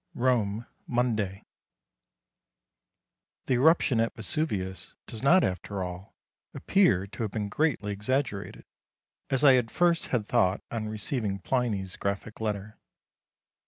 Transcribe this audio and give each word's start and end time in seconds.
Rome, 0.15 0.65
Monday. 0.87 1.45
The 3.45 3.53
eruption 3.53 3.99
at 3.99 4.15
Vesuvius 4.15 4.95
does 5.05 5.21
not 5.21 5.43
after 5.43 5.83
all 5.83 6.15
appear 6.55 7.05
to 7.05 7.21
have 7.21 7.29
been 7.31 7.49
greatly 7.49 7.93
exaggerated, 7.93 8.65
as 9.29 9.43
I 9.43 9.57
at 9.57 9.69
first 9.69 10.07
had 10.07 10.27
thought 10.27 10.63
on 10.71 10.89
receiving 10.89 11.37
Pliny's 11.37 11.97
graphic 11.97 12.41
letter. 12.41 12.79